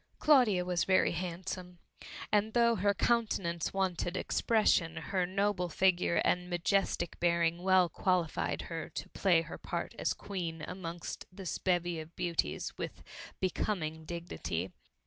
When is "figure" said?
5.69-6.15